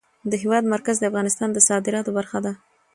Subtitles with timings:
[0.29, 2.53] د هېواد مرکز د افغانستان د صادراتو برخه ده.